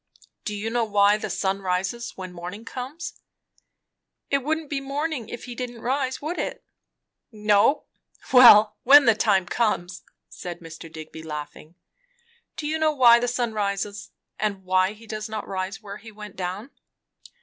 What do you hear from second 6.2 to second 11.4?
would it?" "No. Well, when the time comes," said Mr. Digby